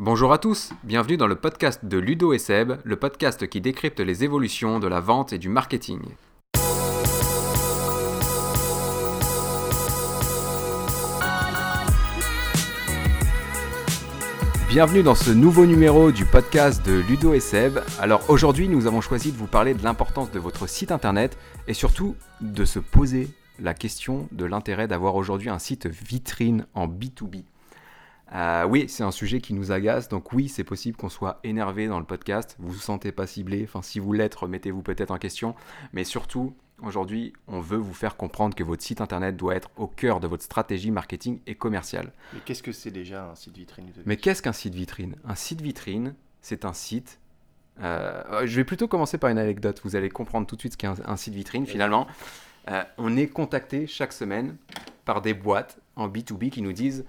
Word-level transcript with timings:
Bonjour 0.00 0.32
à 0.32 0.38
tous, 0.38 0.72
bienvenue 0.82 1.16
dans 1.16 1.28
le 1.28 1.36
podcast 1.36 1.84
de 1.84 1.98
Ludo 1.98 2.32
et 2.32 2.40
Seb, 2.40 2.72
le 2.82 2.96
podcast 2.96 3.46
qui 3.48 3.60
décrypte 3.60 4.00
les 4.00 4.24
évolutions 4.24 4.80
de 4.80 4.88
la 4.88 4.98
vente 4.98 5.32
et 5.32 5.38
du 5.38 5.48
marketing. 5.48 6.00
Bienvenue 14.68 15.04
dans 15.04 15.14
ce 15.14 15.30
nouveau 15.30 15.64
numéro 15.64 16.10
du 16.10 16.24
podcast 16.24 16.84
de 16.84 16.94
Ludo 16.94 17.32
et 17.32 17.38
Seb. 17.38 17.78
Alors 18.00 18.28
aujourd'hui, 18.28 18.68
nous 18.68 18.88
avons 18.88 19.00
choisi 19.00 19.30
de 19.30 19.36
vous 19.36 19.46
parler 19.46 19.74
de 19.74 19.84
l'importance 19.84 20.32
de 20.32 20.40
votre 20.40 20.68
site 20.68 20.90
internet 20.90 21.38
et 21.68 21.74
surtout 21.74 22.16
de 22.40 22.64
se 22.64 22.80
poser 22.80 23.28
la 23.60 23.74
question 23.74 24.26
de 24.32 24.44
l'intérêt 24.44 24.88
d'avoir 24.88 25.14
aujourd'hui 25.14 25.50
un 25.50 25.60
site 25.60 25.86
vitrine 25.86 26.66
en 26.74 26.88
B2B. 26.88 27.44
Euh, 28.32 28.64
oui, 28.64 28.86
c'est 28.88 29.04
un 29.04 29.10
sujet 29.10 29.40
qui 29.40 29.54
nous 29.54 29.70
agace, 29.70 30.08
donc 30.08 30.32
oui, 30.32 30.48
c'est 30.48 30.64
possible 30.64 30.96
qu'on 30.96 31.08
soit 31.08 31.38
énervé 31.44 31.86
dans 31.86 31.98
le 31.98 32.06
podcast. 32.06 32.56
Vous 32.58 32.72
vous 32.72 32.78
sentez 32.78 33.12
pas 33.12 33.26
ciblé, 33.26 33.62
enfin 33.64 33.82
si 33.82 33.98
vous 33.98 34.12
l'êtes, 34.12 34.34
remettez-vous 34.34 34.82
peut-être 34.82 35.10
en 35.10 35.18
question. 35.18 35.54
Mais 35.92 36.04
surtout, 36.04 36.54
aujourd'hui, 36.82 37.32
on 37.46 37.60
veut 37.60 37.78
vous 37.78 37.94
faire 37.94 38.16
comprendre 38.16 38.54
que 38.54 38.64
votre 38.64 38.82
site 38.82 39.00
internet 39.00 39.36
doit 39.36 39.54
être 39.54 39.70
au 39.76 39.86
cœur 39.86 40.20
de 40.20 40.26
votre 40.26 40.42
stratégie 40.42 40.90
marketing 40.90 41.40
et 41.46 41.54
commerciale. 41.54 42.12
Mais 42.32 42.40
qu'est-ce 42.44 42.62
que 42.62 42.72
c'est 42.72 42.90
déjà 42.90 43.30
un 43.30 43.34
site 43.34 43.56
vitrine 43.56 43.92
Mais 44.06 44.16
qu'est-ce 44.16 44.42
qu'un 44.42 44.52
site 44.52 44.74
vitrine? 44.74 45.16
Un 45.24 45.34
site 45.34 45.60
vitrine, 45.60 46.14
c'est 46.40 46.64
un 46.64 46.72
site. 46.72 47.20
Euh, 47.80 48.46
je 48.46 48.56
vais 48.56 48.64
plutôt 48.64 48.88
commencer 48.88 49.18
par 49.18 49.30
une 49.30 49.38
anecdote. 49.38 49.80
Vous 49.84 49.96
allez 49.96 50.08
comprendre 50.08 50.46
tout 50.46 50.56
de 50.56 50.60
suite 50.60 50.72
ce 50.72 50.78
qu'est 50.78 50.86
un, 50.86 51.16
site 51.16 51.34
vitrine 51.34 51.66
finalement. 51.66 52.06
Euh, 52.68 52.82
on 52.96 53.16
est 53.16 53.26
contacté 53.26 53.86
chaque 53.86 54.12
semaine 54.12 54.56
par 55.04 55.20
des 55.20 55.34
boîtes 55.34 55.78
en 55.96 56.08
B2B 56.08 56.50
qui 56.50 56.62
nous 56.62 56.72
disent 56.72 57.04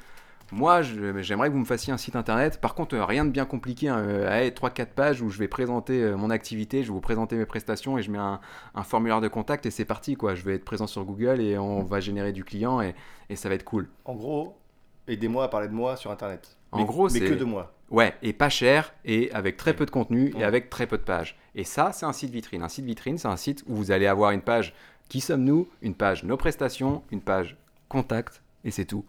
moi, 0.51 0.81
j'aimerais 0.81 1.47
que 1.49 1.53
vous 1.53 1.59
me 1.59 1.65
fassiez 1.65 1.91
un 1.91 1.97
site 1.97 2.15
internet. 2.15 2.61
Par 2.61 2.75
contre, 2.75 2.95
euh, 2.95 3.05
rien 3.05 3.25
de 3.25 3.31
bien 3.31 3.45
compliqué. 3.45 3.87
3-4 3.87 4.81
hein. 4.81 4.85
pages 4.95 5.21
où 5.21 5.29
je 5.29 5.39
vais 5.39 5.47
présenter 5.47 6.03
euh, 6.03 6.15
mon 6.15 6.29
activité, 6.29 6.83
je 6.83 6.87
vais 6.87 6.93
vous 6.93 7.01
présenter 7.01 7.35
mes 7.35 7.45
prestations 7.45 7.97
et 7.97 8.03
je 8.03 8.11
mets 8.11 8.19
un, 8.19 8.39
formulaire 8.83 9.21
de 9.21 9.27
contact 9.27 9.65
et 9.65 9.71
c'est 9.71 9.85
parti. 9.85 10.15
quoi. 10.15 10.35
Je 10.35 10.43
vais 10.43 10.55
être 10.55 10.65
présent 10.65 10.87
sur 10.87 11.03
Google 11.03 11.41
et 11.41 11.57
on 11.57 11.83
va 11.83 11.99
générer 11.99 12.31
du 12.31 12.43
client 12.43 12.81
et, 12.81 12.95
ça 13.35 13.49
va 13.49 13.55
être 13.55 13.63
cool. 13.63 13.89
En 14.05 14.15
gros, 14.15 14.57
aidez-moi 15.07 15.45
à 15.45 15.47
parler 15.47 15.67
de 15.67 15.73
moi 15.73 15.95
sur 15.95 16.11
internet. 16.11 16.57
En 16.71 16.83
gros, 16.83 17.09
c'est. 17.09 17.21
Mais 17.21 17.29
que 17.29 17.33
de 17.33 17.45
moi. 17.45 17.71
Ouais, 17.89 18.15
et 18.21 18.33
pas 18.33 18.49
cher 18.49 18.93
et 19.03 19.31
avec 19.31 19.57
très 19.57 19.75
peu 19.75 19.85
de 19.85 19.91
contenu 19.91 20.33
et 20.37 20.43
avec 20.43 20.69
très 20.69 20.87
peu 20.87 20.97
de 20.97 21.03
pages. 21.03 21.37
Et 21.53 21.63
ça, 21.63 21.91
c'est 21.91 22.05
un 22.05 22.13
site 22.13 22.31
vitrine. 22.31 22.63
Un 22.63 22.69
site 22.69 22.85
vitrine, 22.85 23.17
c'est 23.17 23.27
un 23.27 23.37
site 23.37 23.63
où 23.67 23.75
vous 23.75 23.91
allez 23.91 24.07
avoir 24.07 24.31
une 24.31 24.41
page 24.41 24.73
qui 25.09 25.21
sommes-nous, 25.21 25.67
une 25.81 25.93
page 25.93 26.23
nos 26.23 26.37
prestations, 26.37 27.03
une 27.11 27.21
page 27.21 27.57
contact 27.89 28.41
et 28.63 28.71
c'est 28.71 28.85
tout. 28.85 29.05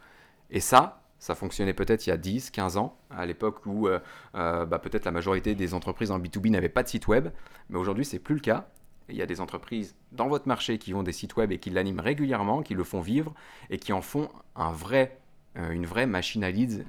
Et 0.51 0.61
ça, 0.61 1.01
ça 1.19 1.35
fonctionnait 1.35 1.75
peut-être 1.75 2.07
il 2.07 2.11
y 2.11 2.13
a 2.13 2.17
10, 2.17 2.51
15 2.51 2.77
ans, 2.77 2.97
à 3.11 3.27
l'époque 3.27 3.65
où 3.67 3.89
euh, 3.89 4.01
euh, 4.35 4.67
bah, 4.67 4.79
peut-être 4.79 5.05
la 5.05 5.13
majorité 5.13 5.55
des 5.55 5.75
entreprises 5.75 6.11
en 6.11 6.19
B2B 6.19 6.51
n'avaient 6.51 6.69
pas 6.69 6.83
de 6.83 6.89
site 6.89 7.09
web. 7.09 7.29
Mais 7.71 7.79
aujourd'hui, 7.79 8.05
c'est 8.05 8.19
plus 8.19 8.35
le 8.35 8.41
cas. 8.41 8.69
Il 9.09 9.17
y 9.17 9.23
a 9.23 9.27
des 9.27 9.41
entreprises 9.41 9.95
dans 10.13 10.29
votre 10.29 10.49
marché 10.49 10.79
qui 10.79 10.93
ont 10.93 11.03
des 11.03 11.13
sites 11.13 11.37
web 11.37 11.53
et 11.53 11.59
qui 11.59 11.71
l'animent 11.71 12.01
régulièrement, 12.01 12.63
qui 12.63 12.75
le 12.75 12.85
font 12.85 13.01
vivre 13.01 13.35
et 13.71 13.79
qui 13.79 13.93
en 13.93 14.03
font 14.03 14.29
un 14.57 14.73
vrai, 14.73 15.19
euh, 15.57 15.71
une 15.71 15.87
vraie 15.87 16.07
machine 16.07 16.43
à 16.45 16.51
leads 16.51 16.85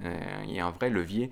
et 0.49 0.59
un 0.59 0.71
vrai 0.71 0.89
levier 0.89 1.31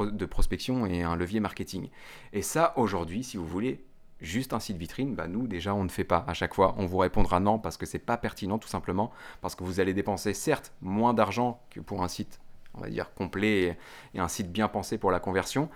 de 0.00 0.26
prospection 0.26 0.86
et 0.86 1.02
un 1.02 1.14
levier 1.14 1.38
marketing. 1.38 1.88
Et 2.32 2.42
ça, 2.42 2.72
aujourd'hui, 2.76 3.22
si 3.22 3.36
vous 3.36 3.46
voulez, 3.46 3.84
juste 4.20 4.52
un 4.52 4.60
site 4.60 4.76
vitrine, 4.76 5.14
bah 5.14 5.26
nous 5.26 5.46
déjà 5.46 5.74
on 5.74 5.84
ne 5.84 5.88
fait 5.88 6.04
pas 6.04 6.24
à 6.26 6.34
chaque 6.34 6.54
fois. 6.54 6.74
On 6.78 6.86
vous 6.86 6.98
répondra 6.98 7.40
non 7.40 7.58
parce 7.58 7.76
que 7.76 7.86
c'est 7.86 7.98
pas 7.98 8.16
pertinent 8.16 8.58
tout 8.58 8.68
simplement 8.68 9.12
parce 9.40 9.54
que 9.54 9.64
vous 9.64 9.80
allez 9.80 9.94
dépenser 9.94 10.34
certes 10.34 10.72
moins 10.80 11.14
d'argent 11.14 11.60
que 11.70 11.80
pour 11.80 12.02
un 12.02 12.08
site 12.08 12.40
on 12.74 12.80
va 12.80 12.88
dire 12.88 13.12
complet 13.14 13.76
et, 14.14 14.18
un 14.18 14.28
site 14.28 14.50
bien 14.50 14.68
pensé 14.68 14.98
pour 14.98 15.10
la 15.10 15.20
conversion, 15.20 15.68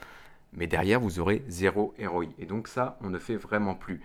mais 0.52 0.66
derrière 0.66 1.00
vous 1.00 1.20
aurez 1.20 1.44
zéro 1.48 1.94
ROI. 2.04 2.26
Et 2.38 2.46
donc 2.46 2.68
ça 2.68 2.98
on 3.02 3.10
ne 3.10 3.18
fait 3.18 3.36
vraiment 3.36 3.74
plus. 3.74 4.00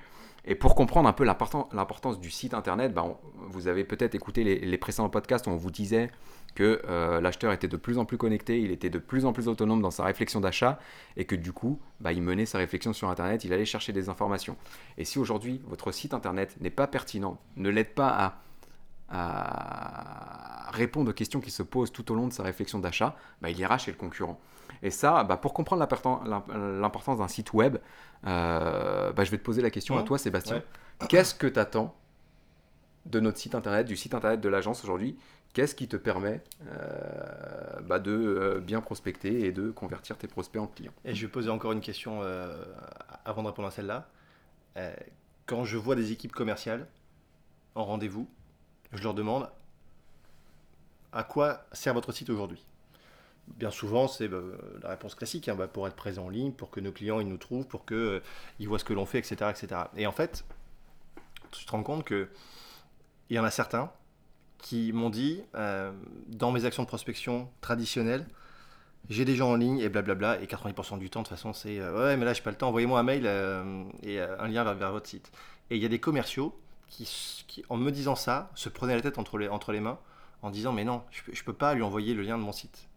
Et 0.46 0.56
pour 0.56 0.76
comprendre 0.76 1.08
un 1.08 1.14
peu 1.14 1.24
l'importance 1.24 2.20
du 2.20 2.30
site 2.30 2.54
internet, 2.54 2.94
bah, 2.94 3.06
vous 3.36 3.68
avez 3.68 3.86
peut-être 3.86 4.14
écouté 4.14 4.44
les, 4.44 4.78
précédents 4.78 5.08
podcasts 5.08 5.48
où 5.48 5.52
on 5.52 5.56
vous 5.56 5.72
disait 5.72 6.10
que 6.54 6.82
euh, 6.88 7.22
l'acheteur 7.22 7.54
était 7.54 7.70
de 7.70 7.78
plus 7.78 7.98
en 7.98 8.04
plus 8.04 8.18
connecté, 8.18 8.60
il 8.60 8.70
était 8.72 8.90
de 8.90 9.00
plus 9.00 9.26
en 9.26 9.32
plus 9.32 9.48
autonome 9.48 9.82
dans 9.82 9.90
sa 9.90 10.04
réflexion 10.04 10.42
d'achat 10.42 10.80
et 11.16 11.24
que 11.24 11.36
du 11.36 11.54
coup, 11.54 11.80
bah, 12.02 12.12
il 12.12 12.22
menait 12.22 12.46
sa 12.46 12.58
réflexion 12.58 12.92
sur 12.92 13.10
Internet, 13.10 13.46
il 13.46 13.54
allait 13.54 13.66
chercher 13.66 13.94
des 13.94 14.10
informations. 14.10 14.58
Et 14.98 15.06
si 15.06 15.18
aujourd'hui, 15.18 15.62
votre 15.66 15.92
site 15.94 16.14
Internet 16.14 16.58
n'est 16.60 16.70
pas 16.70 16.88
pertinent, 16.88 17.40
ne 17.56 17.70
l'aide 17.70 17.94
pas 17.94 18.10
à, 18.10 18.44
répondre 20.72 21.12
aux 21.12 21.14
questions 21.14 21.40
qui 21.40 21.52
se 21.52 21.64
posent 21.64 21.92
tout 21.92 22.12
au 22.12 22.16
long 22.16 22.28
de 22.28 22.34
sa 22.34 22.44
réflexion 22.44 22.80
d'achat, 22.80 23.16
bah, 23.42 23.50
il 23.50 23.60
ira 23.60 23.78
chez 23.78 23.92
le 23.92 23.98
concurrent. 23.98 24.40
Et 24.82 24.92
ça, 24.92 25.24
pour 25.42 25.54
comprendre 25.54 25.80
l'importance 25.82 27.18
d'un 27.18 27.28
site 27.28 27.54
web, 27.54 27.78
euh, 28.26 29.12
je 29.16 29.32
vais 29.32 29.38
te 29.38 29.44
poser 29.44 29.62
la 29.62 29.70
question 29.70 29.98
à 29.98 30.04
toi, 30.04 30.18
Sébastien. 30.18 30.62
Qu'est-ce 31.10 31.36
que 31.36 31.48
tu 31.48 31.60
attends 31.60 31.96
de 33.06 33.20
notre 33.20 33.38
site 33.38 33.56
internet, 33.56 33.86
du 33.86 33.96
site 33.96 34.14
internet 34.14 34.42
de 34.42 34.50
l'agence 34.50 34.84
aujourd'hui? 34.84 35.18
Qu'est-ce 35.54 35.76
qui 35.76 35.88
te 35.88 35.98
permet 35.98 36.42
euh, 36.68 37.80
bah, 37.82 38.00
de 38.00 38.12
euh, 38.12 38.60
bien 38.60 38.82
prospecter 38.82 39.46
et 39.46 39.52
de 39.52 39.70
convertir 39.70 40.18
tes 40.18 40.28
prospects 40.28 40.62
en 40.62 40.66
clients? 40.66 40.94
Et 41.06 41.14
je 41.14 41.26
vais 41.26 41.32
poser 41.32 41.52
encore 41.52 41.74
une 41.74 41.82
question 41.82 42.22
euh, 42.24 42.66
avant 43.24 43.44
de 43.44 43.48
répondre 43.48 43.68
à 43.68 43.72
celle-là. 43.72 44.10
quand 45.46 45.64
je 45.64 45.78
vois 45.78 45.96
des 45.96 46.12
équipes 46.12 46.32
commerciales 46.32 46.88
en 47.76 47.86
rendez-vous, 47.86 48.28
je 48.94 49.04
leur 49.04 49.14
demande 49.14 49.50
à 51.12 51.24
quoi 51.24 51.66
sert 51.72 51.94
votre 51.94 52.12
site 52.12 52.30
aujourd'hui? 52.30 52.66
Bien 53.48 53.72
souvent, 53.72 54.08
c'est 54.08 54.28
bah, 54.28 54.40
la 54.82 54.90
réponse 54.90 55.16
classique, 55.16 55.50
hein, 55.50 55.56
bah, 55.56 55.68
pour 55.68 55.88
être 55.88 55.96
présent 55.96 56.26
en 56.26 56.30
ligne, 56.30 56.54
pour 56.54 56.72
que 56.72 56.80
nos 56.80 56.92
clients 56.92 57.20
ils 57.20 57.28
nous 57.28 57.38
trouvent, 57.38 57.68
pour 57.68 57.86
qu'ils 57.86 58.22
voient 58.68 58.80
ce 58.80 58.86
que 58.86 58.94
l'on 58.94 59.06
fait, 59.06 59.20
etc., 59.20 59.36
etc. 59.50 59.82
Et 59.98 60.08
en 60.08 60.12
fait, 60.12 60.46
tu 61.52 61.66
te 61.66 61.72
rends 61.72 61.84
compte 61.84 62.06
qu'il 62.08 62.28
y 63.30 63.40
en 63.40 63.44
a 63.44 63.52
certains 63.52 63.92
qui 64.58 64.94
m'ont 64.94 65.10
dit, 65.10 65.44
euh, 65.56 65.92
dans 66.28 66.52
mes 66.52 66.66
actions 66.66 66.84
de 66.84 66.88
prospection 66.88 67.50
traditionnelles, 67.60 68.26
j'ai 69.10 69.26
des 69.26 69.36
gens 69.36 69.52
en 69.52 69.56
ligne 69.56 69.80
et 69.80 69.90
blablabla, 69.90 70.42
et 70.42 70.46
90% 70.46 70.98
du 70.98 71.10
temps, 71.10 71.22
de 71.22 71.28
toute 71.28 71.36
façon, 71.36 71.52
c'est 71.52 71.80
euh, 71.80 71.94
ouais, 71.98 72.18
mais 72.18 72.24
là, 72.24 72.34
j'ai 72.34 72.42
pas 72.42 72.50
le 72.50 72.56
temps, 72.56 72.70
envoyez-moi 72.70 72.98
un 72.98 73.04
mail 73.04 73.24
euh, 73.26 73.84
et 74.02 74.22
un 74.22 74.48
lien 74.48 74.64
vers, 74.74 74.92
votre 74.92 75.08
site. 75.08 75.32
Et 75.70 75.76
il 75.76 75.84
y 75.84 75.86
a 75.86 75.90
des 75.90 76.00
commerciaux 76.00 76.58
qui, 76.94 77.44
qui, 77.48 77.64
en 77.70 77.78
me 77.78 77.92
disant 77.92 78.16
ça, 78.16 78.52
se 78.56 78.70
prenaient 78.70 78.96
la 78.96 79.02
tête 79.02 79.18
entre 79.18 79.38
les, 79.38 79.48
entre 79.48 79.72
les 79.72 79.80
mains 79.80 80.00
en 80.42 80.50
disant, 80.50 80.74
mais 80.74 80.84
non, 80.84 81.04
je, 81.12 81.22
je 81.32 81.44
peux 81.44 81.54
pas 81.54 81.74
lui 81.74 81.82
envoyer 81.82 82.14
le 82.14 82.22
lien 82.22 82.38
de 82.38 82.44
mon 82.44 82.52
site. 82.52 82.88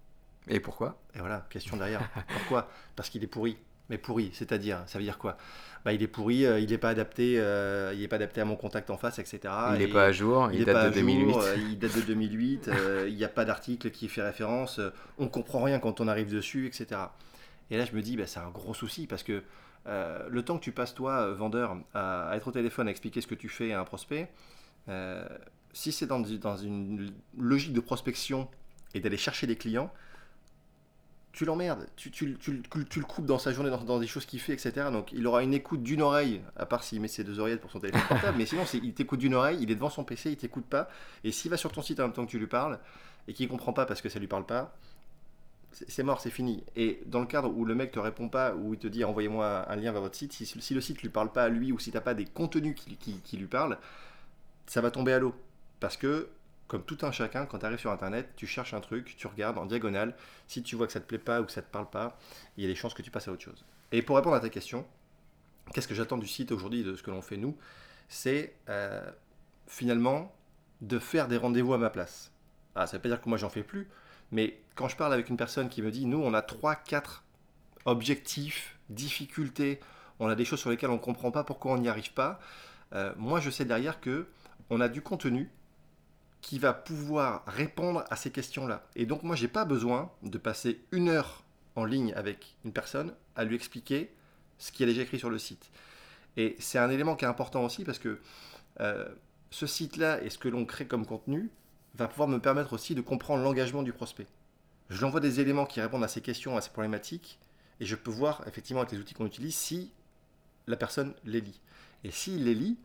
Et 0.49 0.61
pourquoi? 0.61 1.01
Et 1.15 1.19
voilà, 1.19 1.47
question 1.51 1.77
derrière. 1.77 2.09
pourquoi? 2.29 2.69
Parce 2.95 3.09
qu'il 3.09 3.23
est 3.23 3.29
pourri. 3.29 3.57
Mais 3.89 3.99
pourri, 3.99 4.31
c'est-à-dire, 4.33 4.83
ça 4.87 4.99
veut 4.99 5.05
dire 5.05 5.17
quoi? 5.17 5.37
Bah, 5.84 5.93
Il 5.93 6.03
est 6.03 6.09
pourri, 6.09 6.45
euh, 6.45 6.59
il 6.59 6.71
n'est 6.71 6.79
pas 6.79 6.89
adapté, 6.89 7.37
euh, 7.39 7.95
il 7.95 8.03
est 8.03 8.09
pas 8.09 8.17
adapté 8.17 8.41
à 8.41 8.45
mon 8.45 8.57
contact 8.57 8.91
en 8.91 8.97
face, 8.97 9.21
etc. 9.21 9.39
Il 9.75 9.79
n'est 9.79 9.87
pas 9.87 10.07
à 10.07 10.13
jour, 10.13 10.51
il, 10.53 10.65
date, 10.65 10.89
de 10.89 10.95
2008. 10.95 11.37
Euh, 11.37 11.57
il 11.71 11.78
date 11.78 11.95
de 11.95 12.01
2008. 12.01 12.71
il 13.07 13.15
n'y 13.15 13.25
a 13.25 13.28
pas 13.28 13.45
d'article 13.45 13.91
qui 13.91 14.09
fait 14.09 14.23
référence. 14.23 14.81
on 15.19 15.28
comprend 15.28 15.63
rien 15.63 15.78
quand 15.78 16.01
on 16.01 16.09
arrive 16.09 16.33
dessus, 16.33 16.67
etc. 16.67 17.01
Et 17.71 17.77
là, 17.77 17.84
je 17.84 17.93
me 17.93 18.03
dis, 18.03 18.17
bah, 18.17 18.27
c'est 18.27 18.41
un 18.41 18.51
gros 18.51 18.75
souci 18.75 19.07
parce 19.07 19.23
que 19.23 19.45
le 19.87 20.43
temps 20.43 20.59
que 20.59 20.65
tu 20.65 20.73
passes 20.73 20.95
toi, 20.95 21.33
vendeur, 21.33 21.77
à, 21.95 22.33
être 22.35 22.49
au 22.49 22.53
téléphone, 22.53 22.89
à 22.89 22.91
expliquer 22.91 23.21
ce 23.21 23.27
que 23.27 23.35
tu 23.35 23.49
fais 23.49 23.73
à 23.73 23.81
un 23.81 23.85
prospect, 23.85 24.29
si 25.73 25.93
c'est 25.93 26.07
dans, 26.07 26.21
dans 26.21 26.57
une 26.57 27.13
logique 27.39 27.73
de 27.73 27.81
prospection 27.81 28.49
et 28.95 29.01
d'aller 29.01 29.17
chercher 29.19 29.47
des 29.47 29.57
clients, 29.57 29.93
tu 31.37 31.45
l'emmerdes, 31.45 31.87
tu, 31.97 32.11
tu, 32.11 32.39
tu, 32.41 32.63
le 32.73 33.05
coupes 33.05 33.27
dans 33.27 33.39
sa 33.39 33.53
journée, 33.53 33.69
dans, 33.69 33.99
des 33.99 34.07
choses 34.07 34.25
qu'il 34.25 34.41
fait, 34.41 34.55
etc. 34.55 34.89
Donc 34.91 35.13
il 35.13 35.27
aura 35.27 35.43
une 35.43 35.53
écoute 35.53 35.83
d'une 35.83 36.01
oreille, 36.01 36.41
à 36.57 36.65
part 36.65 36.83
s'il 36.83 36.99
met 36.99 37.09
ses 37.09 37.25
deux 37.25 37.39
oreillettes 37.39 37.61
pour 37.61 37.71
son 37.71 37.79
téléphone 37.79 38.01
portable, 38.09 38.39
mais 38.39 38.47
sinon 38.47 38.65
il 38.73 38.95
t'écoute 38.95 39.21
d'une 39.21 39.35
oreille, 39.35 39.59
il 39.61 39.71
est 39.71 39.75
devant 39.75 39.91
son 39.91 40.03
PC, 40.03 40.31
il 40.31 40.39
t'écoute 40.39 40.65
pas, 40.65 40.89
et 41.25 41.33
s'il 41.33 41.51
va 41.51 41.59
sur 41.59 41.71
ton 41.71 41.83
site 41.83 42.01
en 42.01 42.05
même 42.05 42.15
temps 42.15 42.25
que 42.25 42.31
tu 42.31 42.39
lui 42.39 42.47
parles, 42.47 42.79
et 43.29 43.35
qu'il 43.35 43.49
comprend 43.49 43.75
pas 43.75 43.85
parce 43.85 44.01
que 44.01 44.09
ça 44.09 44.19
lui 44.19 44.29
parle 44.29 44.47
pas, 44.47 44.75
c'est 45.89 46.03
mort, 46.03 46.21
c'est 46.21 46.31
fini. 46.31 46.65
Et 46.75 47.01
dans 47.07 47.21
le 47.21 47.27
cadre 47.27 47.51
où 47.51 47.65
le 47.65 47.75
mec 47.75 47.93
te 47.93 47.99
répond 47.99 48.28
pas, 48.28 48.55
ou 48.55 48.75
il 48.75 48.81
te 48.81 48.87
dit 48.87 49.05
envoyez-moi 49.05 49.71
un 49.71 49.77
lien 49.77 49.93
vers 49.93 50.01
votre 50.01 50.17
site, 50.17 50.33
si, 50.33 50.75
le 50.75 50.81
site 50.81 51.03
lui 51.03 51.09
parle 51.09 51.33
pas 51.33 51.45
à 51.45 51.49
lui, 51.49 51.73
ou 51.73 51.78
si 51.78 51.91
t'as 51.91 52.01
pas 52.01 52.15
des 52.15 52.25
contenus 52.25 52.75
qui, 52.75 52.97
qui, 52.97 53.37
lui 53.37 53.47
parlent, 53.47 53.78
ça 54.67 54.81
va 54.81 54.91
tomber 54.91 55.13
à 55.13 55.19
l'eau. 55.19 55.34
Parce 55.81 55.97
que 55.97 56.28
comme 56.69 56.83
tout 56.83 56.99
un 57.03 57.13
chacun, 57.13 57.47
quand 57.47 57.59
tu 57.59 57.67
arrives 57.67 57.78
sur 57.78 57.91
Internet, 57.91 58.31
tu 58.37 58.47
cherches 58.47 58.75
un 58.75 58.81
truc, 58.81 59.15
tu 59.17 59.27
regardes 59.27 59.59
en 59.59 59.67
diagonale. 59.67 60.15
Si 60.49 60.63
tu 60.63 60.77
vois 60.77 60.87
que 60.87 60.93
ça 60.93 61.01
te 61.01 61.07
plaît 61.07 61.19
pas 61.19 61.41
ou 61.41 61.45
que 61.45 61.53
ça 61.53 61.63
te 61.63 61.71
parle 61.71 61.89
pas, 61.89 62.19
il 62.57 62.65
y 62.65 62.67
a 62.67 62.69
des 62.69 62.75
chances 62.75 62.95
que 62.95 63.03
tu 63.03 63.11
passes 63.11 63.29
à 63.29 63.33
autre 63.33 63.43
chose. 63.43 63.65
Et 63.93 64.03
pour 64.03 64.17
répondre 64.17 64.34
à 64.34 64.41
ta 64.41 64.49
question, 64.49 64.84
qu'est-ce 65.72 65.87
que 65.87 65.95
j'attends 65.95 66.19
du 66.19 66.27
site 66.27 66.51
aujourd'hui, 66.53 66.83
de 66.83 66.97
ce 66.97 67.03
que 67.03 67.11
l'on 67.11 67.22
fait 67.22 67.37
nous? 67.37 67.57
C'est 68.09 68.55
euh, 68.69 69.09
finalement 69.67 70.34
de 70.81 70.99
faire 70.99 71.29
des 71.29 71.37
rendez-vous 71.37 71.75
à 71.75 71.79
ma 71.79 71.91
place. 71.91 72.33
Ah, 72.75 72.87
ça 72.87 72.97
veut 72.97 73.03
pas 73.03 73.09
dire 73.09 73.21
que 73.21 73.29
moi 73.29 73.39
j'en 73.39 73.49
fais 73.49 73.63
plus, 73.63 73.89
mais 74.33 74.59
quand 74.75 74.89
je 74.89 74.97
parle 74.97 75.13
avec 75.13 75.28
une 75.28 75.37
personne 75.37 75.69
qui 75.69 75.83
me 75.83 75.91
dit, 75.91 76.07
nous 76.07 76.19
on 76.19 76.34
a 76.34 76.41
3-4 76.41 77.23
objectifs, 77.84 78.77
difficultés, 78.91 79.81
on 80.19 80.28
a 80.28 80.34
des 80.34 80.45
choses 80.45 80.61
sur 80.61 80.71
lesquelles 80.71 80.91
on 80.91 80.95
ne 80.95 80.99
comprend 80.99 81.31
pas 81.31 81.45
pourquoi 81.45 81.73
on 81.73 81.78
n'y 81.78 81.89
arrive 81.89 82.13
pas, 82.13 82.41
euh, 82.95 83.13
moi 83.17 83.41
je 83.41 83.51
sais 83.51 83.65
derrière 83.65 84.01
que 84.01 84.27
on 84.71 84.81
a 84.81 84.89
du 84.89 85.03
contenu 85.03 85.51
qui 86.41 86.59
va 86.59 86.73
pouvoir 86.73 87.43
répondre 87.47 88.05
à 88.09 88.15
ces 88.15 88.31
questions-là. 88.31 88.87
Et 88.95 89.05
donc 89.05 89.25
moi, 89.25 89.34
j'ai 89.34 89.49
pas 89.49 89.65
besoin 89.65 90.13
de 90.23 90.39
passer 90.39 90.81
une 90.93 91.09
heure 91.09 91.43
en 91.75 91.84
ligne 91.84 92.13
avec 92.15 92.55
une 92.65 92.72
personne 92.72 93.13
à 93.34 93.45
lui 93.45 93.57
expliquer 93.57 94.13
ce 94.59 94.71
qui 94.71 94.84
est 94.84 94.87
déjà 94.87 95.03
écrit 95.03 95.19
sur 95.19 95.29
le 95.29 95.39
site. 95.39 95.71
Et 96.37 96.55
c'est 96.61 96.79
un 96.79 96.89
élément 96.91 97.17
qui 97.17 97.25
est 97.25 97.29
important 97.29 97.65
aussi 97.65 97.84
parce 97.84 97.99
que 97.99 98.21
euh, 98.81 99.09
ce 99.51 99.67
site-là 99.67 100.22
et 100.22 100.31
ce 100.31 100.39
que 100.39 100.49
l'on 100.49 100.65
crée 100.65 100.87
comme 100.87 101.05
contenu 101.05 101.51
va 101.97 102.09
pouvoir 102.09 102.28
me 102.28 102.39
permettre 102.39 102.72
aussi 102.72 102.95
de 102.95 103.01
comprendre 103.01 103.43
l'engagement 103.43 103.83
du 103.83 103.93
prospect. 103.93 104.27
Je 104.91 104.98
lui 104.98 105.04
envoie 105.04 105.21
des 105.21 105.41
éléments 105.41 105.66
qui 105.66 105.81
répondent 105.81 106.04
à 106.04 106.09
ses 106.09 106.21
questions, 106.21 106.57
à 106.57 106.60
ses 106.60 106.71
problématiques, 106.71 107.39
et 107.81 107.87
je 107.87 107.97
peux 107.97 108.10
voir 108.10 108.43
effectivement 108.47 108.81
avec 108.83 108.93
les 108.93 108.98
outils 108.98 109.15
qu'on 109.15 109.27
utilise 109.27 109.54
si 109.54 109.91
la 110.66 110.77
personne 110.77 111.15
les 111.25 111.41
lit. 111.41 111.60
Et 112.04 112.10
s'il 112.10 112.45
les 112.45 112.54
lit, 112.54 112.77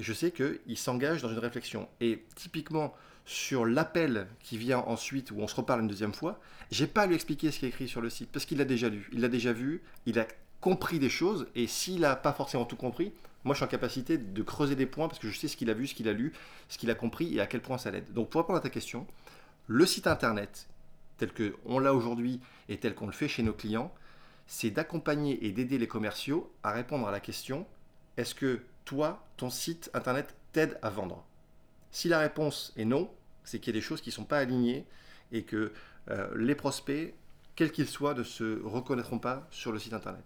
je 0.00 0.12
sais 0.12 0.32
qu'il 0.32 0.76
s'engage 0.76 1.22
dans 1.22 1.30
une 1.30 1.38
réflexion. 1.38 1.88
Et 2.00 2.24
typiquement, 2.34 2.94
sur 3.24 3.64
l'appel 3.64 4.26
qui 4.40 4.58
vient 4.58 4.78
ensuite, 4.80 5.30
où 5.30 5.38
on 5.38 5.46
se 5.46 5.54
reparle 5.54 5.80
une 5.80 5.88
deuxième 5.88 6.12
fois, 6.12 6.40
j'ai 6.70 6.86
pas 6.86 7.02
à 7.02 7.06
lui 7.06 7.14
expliquer 7.14 7.50
ce 7.50 7.60
qui 7.60 7.66
est 7.66 7.68
écrit 7.68 7.88
sur 7.88 8.00
le 8.00 8.10
site, 8.10 8.30
parce 8.32 8.44
qu'il 8.44 8.58
l'a 8.58 8.64
déjà 8.64 8.88
lu, 8.88 9.08
il 9.12 9.20
l'a 9.20 9.28
déjà 9.28 9.52
vu, 9.52 9.82
il 10.06 10.18
a 10.18 10.26
compris 10.60 10.98
des 10.98 11.10
choses, 11.10 11.46
et 11.54 11.66
s'il 11.66 12.00
n'a 12.00 12.16
pas 12.16 12.32
forcément 12.32 12.64
tout 12.64 12.76
compris, 12.76 13.12
moi 13.44 13.54
je 13.54 13.58
suis 13.58 13.64
en 13.64 13.68
capacité 13.68 14.18
de 14.18 14.42
creuser 14.42 14.74
des 14.74 14.86
points, 14.86 15.08
parce 15.08 15.18
que 15.18 15.28
je 15.28 15.38
sais 15.38 15.48
ce 15.48 15.56
qu'il 15.56 15.70
a 15.70 15.74
vu, 15.74 15.86
ce 15.86 15.94
qu'il 15.94 16.08
a 16.08 16.12
lu, 16.12 16.32
ce 16.68 16.78
qu'il 16.78 16.90
a 16.90 16.94
compris, 16.94 17.34
et 17.34 17.40
à 17.40 17.46
quel 17.46 17.60
point 17.60 17.78
ça 17.78 17.90
l'aide. 17.90 18.12
Donc 18.12 18.30
pour 18.30 18.40
répondre 18.40 18.58
à 18.58 18.62
ta 18.62 18.70
question, 18.70 19.06
le 19.66 19.86
site 19.86 20.06
internet, 20.06 20.66
tel 21.18 21.30
qu'on 21.32 21.78
l'a 21.78 21.94
aujourd'hui, 21.94 22.40
et 22.68 22.78
tel 22.78 22.94
qu'on 22.94 23.06
le 23.06 23.12
fait 23.12 23.28
chez 23.28 23.42
nos 23.42 23.52
clients, 23.52 23.92
c'est 24.46 24.70
d'accompagner 24.70 25.46
et 25.46 25.52
d'aider 25.52 25.78
les 25.78 25.88
commerciaux 25.88 26.52
à 26.62 26.72
répondre 26.72 27.06
à 27.06 27.12
la 27.12 27.20
question, 27.20 27.66
est-ce 28.16 28.34
que 28.34 28.62
toi, 28.84 29.26
ton 29.36 29.50
site 29.50 29.90
internet 29.94 30.34
t'aide 30.52 30.78
à 30.82 30.90
vendre? 30.90 31.24
Si 31.90 32.08
la 32.08 32.18
réponse 32.18 32.72
est 32.76 32.84
non, 32.84 33.10
c'est 33.44 33.58
qu'il 33.58 33.74
y 33.74 33.76
a 33.76 33.80
des 33.80 33.84
choses 33.86 34.00
qui 34.00 34.10
ne 34.10 34.14
sont 34.14 34.24
pas 34.24 34.38
alignées 34.38 34.86
et 35.32 35.44
que 35.44 35.72
euh, 36.10 36.28
les 36.36 36.54
prospects, 36.54 37.14
quels 37.56 37.72
qu'ils 37.72 37.88
soient, 37.88 38.14
ne 38.14 38.22
se 38.22 38.62
reconnaîtront 38.62 39.18
pas 39.18 39.46
sur 39.50 39.72
le 39.72 39.78
site 39.78 39.92
internet. 39.92 40.24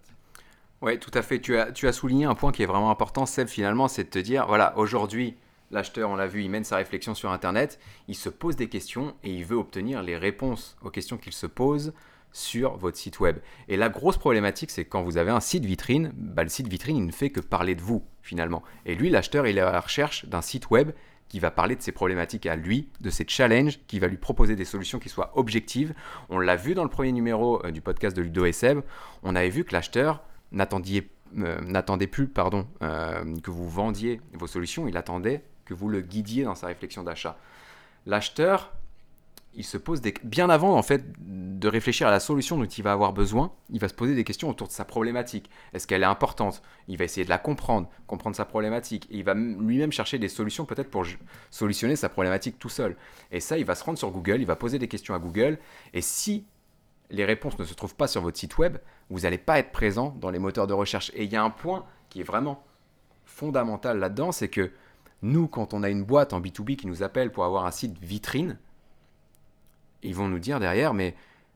Oui, 0.81 0.97
tout 0.97 1.11
à 1.13 1.21
fait. 1.21 1.39
Tu 1.39 1.57
as, 1.57 1.71
tu 1.71 1.87
as 1.87 1.93
souligné 1.93 2.25
un 2.25 2.35
point 2.35 2.51
qui 2.51 2.63
est 2.63 2.67
vraiment 2.67 2.89
important, 2.89 3.25
Seb, 3.25 3.47
finalement, 3.47 3.87
c'est 3.87 4.05
de 4.05 4.09
te 4.09 4.19
dire, 4.19 4.47
voilà, 4.47 4.77
aujourd'hui, 4.77 5.35
l'acheteur, 5.71 6.09
on 6.09 6.15
l'a 6.15 6.27
vu, 6.27 6.43
il 6.43 6.49
mène 6.49 6.63
sa 6.63 6.77
réflexion 6.77 7.13
sur 7.13 7.31
Internet, 7.31 7.79
il 8.07 8.15
se 8.15 8.29
pose 8.29 8.55
des 8.55 8.69
questions 8.69 9.13
et 9.23 9.33
il 9.33 9.43
veut 9.43 9.57
obtenir 9.57 10.01
les 10.01 10.17
réponses 10.17 10.77
aux 10.81 10.89
questions 10.89 11.17
qu'il 11.17 11.33
se 11.33 11.47
pose 11.47 11.93
sur 12.31 12.77
votre 12.77 12.97
site 12.97 13.19
web. 13.19 13.37
Et 13.67 13.75
la 13.75 13.89
grosse 13.89 14.17
problématique, 14.17 14.71
c'est 14.71 14.85
quand 14.85 15.01
vous 15.01 15.17
avez 15.17 15.31
un 15.31 15.39
site 15.39 15.65
vitrine, 15.65 16.13
bah, 16.15 16.43
le 16.43 16.49
site 16.49 16.67
vitrine, 16.67 16.97
il 16.97 17.05
ne 17.05 17.11
fait 17.11 17.29
que 17.29 17.39
parler 17.39 17.75
de 17.75 17.81
vous, 17.81 18.05
finalement. 18.21 18.63
Et 18.85 18.95
lui, 18.95 19.09
l'acheteur, 19.09 19.47
il 19.47 19.57
est 19.57 19.61
à 19.61 19.71
la 19.71 19.81
recherche 19.81 20.25
d'un 20.25 20.41
site 20.41 20.69
web 20.69 20.91
qui 21.27 21.39
va 21.39 21.51
parler 21.51 21.75
de 21.75 21.81
ses 21.81 21.91
problématiques 21.91 22.45
à 22.45 22.55
lui, 22.55 22.89
de 23.01 23.09
ses 23.09 23.25
challenges, 23.27 23.79
qui 23.87 23.99
va 23.99 24.07
lui 24.07 24.17
proposer 24.17 24.55
des 24.55 24.65
solutions 24.65 24.97
qui 24.97 25.09
soient 25.09 25.31
objectives. 25.37 25.93
On 26.29 26.39
l'a 26.39 26.55
vu 26.55 26.73
dans 26.73 26.83
le 26.83 26.89
premier 26.89 27.11
numéro 27.11 27.63
euh, 27.65 27.71
du 27.71 27.81
podcast 27.81 28.15
de 28.15 28.21
Ludo 28.21 28.45
et 28.45 28.51
Seb, 28.51 28.81
on 29.21 29.35
avait 29.35 29.49
vu 29.49 29.63
que 29.63 29.73
l'acheteur 29.73 30.23
n'attendait 30.51 32.07
plus 32.07 32.27
pardon, 32.27 32.67
euh, 32.81 33.37
que 33.41 33.51
vous 33.51 33.69
vendiez 33.69 34.21
vos 34.33 34.47
solutions, 34.47 34.87
il 34.87 34.97
attendait 34.97 35.43
que 35.65 35.73
vous 35.73 35.89
le 35.89 36.01
guidiez 36.01 36.43
dans 36.43 36.55
sa 36.55 36.67
réflexion 36.67 37.03
d'achat. 37.03 37.37
L'acheteur, 38.05 38.73
il 39.53 39.63
se 39.63 39.77
pose 39.77 40.01
des... 40.01 40.13
bien 40.23 40.49
avant 40.49 40.75
en 40.75 40.83
fait 40.83 41.03
de 41.19 41.67
réfléchir 41.67 42.07
à 42.07 42.11
la 42.11 42.19
solution 42.19 42.57
dont 42.57 42.65
il 42.65 42.83
va 42.83 42.91
avoir 42.91 43.13
besoin, 43.13 43.51
il 43.69 43.79
va 43.79 43.87
se 43.87 43.93
poser 43.93 44.15
des 44.15 44.23
questions 44.23 44.49
autour 44.49 44.67
de 44.67 44.71
sa 44.71 44.85
problématique. 44.85 45.49
Est-ce 45.73 45.87
qu'elle 45.87 46.03
est 46.03 46.05
importante? 46.05 46.61
Il 46.87 46.97
va 46.97 47.05
essayer 47.05 47.23
de 47.23 47.29
la 47.29 47.39
comprendre, 47.39 47.89
comprendre 48.07 48.35
sa 48.35 48.45
problématique, 48.45 49.07
et 49.11 49.17
il 49.17 49.23
va 49.23 49.33
lui-même 49.33 49.91
chercher 49.91 50.19
des 50.19 50.29
solutions 50.29 50.65
peut-être 50.65 50.89
pour 50.89 51.05
solutionner 51.49 51.95
sa 51.95 52.09
problématique 52.09 52.57
tout 52.59 52.69
seul. 52.69 52.95
Et 53.31 53.39
ça, 53.39 53.57
il 53.57 53.65
va 53.65 53.75
se 53.75 53.83
rendre 53.83 53.97
sur 53.97 54.11
Google, 54.11 54.39
il 54.39 54.45
va 54.45 54.55
poser 54.55 54.79
des 54.79 54.87
questions 54.87 55.13
à 55.13 55.19
Google, 55.19 55.57
et 55.93 56.01
si 56.01 56.45
les 57.09 57.25
réponses 57.25 57.57
ne 57.57 57.65
se 57.65 57.73
trouvent 57.73 57.95
pas 57.95 58.07
sur 58.07 58.21
votre 58.21 58.37
site 58.37 58.57
web, 58.59 58.77
vous 59.09 59.21
n'allez 59.21 59.37
pas 59.37 59.59
être 59.59 59.71
présent 59.71 60.15
dans 60.19 60.29
les 60.29 60.39
moteurs 60.39 60.67
de 60.67 60.73
recherche. 60.73 61.11
Et 61.15 61.23
il 61.23 61.31
y 61.31 61.35
a 61.35 61.43
un 61.43 61.49
point 61.49 61.85
qui 62.09 62.21
est 62.21 62.23
vraiment 62.23 62.63
fondamental 63.25 63.99
là-dedans, 63.99 64.31
c'est 64.31 64.49
que 64.49 64.71
nous, 65.21 65.47
quand 65.47 65.73
on 65.73 65.83
a 65.83 65.89
une 65.89 66.03
boîte 66.03 66.33
en 66.33 66.41
B2B 66.41 66.75
qui 66.75 66.87
nous 66.87 67.03
appelle 67.03 67.31
pour 67.31 67.43
avoir 67.43 67.65
un 67.65 67.71
site 67.71 67.97
vitrine, 67.99 68.57
ils 70.01 70.15
vont 70.15 70.27
nous 70.27 70.39
dire 70.39 70.59
derrière, 70.59 70.93
mais 70.93 71.15